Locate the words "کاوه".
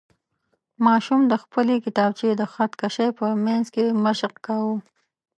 4.45-4.75